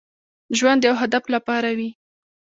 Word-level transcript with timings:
ژوند 0.57 0.79
د 0.81 0.85
يو 0.89 0.95
هدف 1.03 1.23
لپاره 1.35 1.69
وي. 1.77 1.89